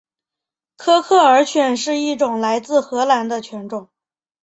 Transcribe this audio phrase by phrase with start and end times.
[0.77, 3.87] 科克尔犬是一种来自荷兰的犬种。